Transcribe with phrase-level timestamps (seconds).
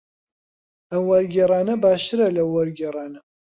[0.91, 3.19] ئەم وەرگێڕانە باشترە لەو وەرگێڕانە.